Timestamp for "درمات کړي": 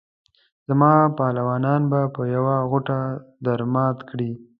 3.45-4.31